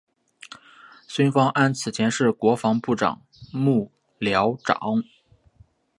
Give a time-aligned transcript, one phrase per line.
[1.07, 3.21] 孙芳安此前是国防部长
[3.53, 5.03] 幕僚长。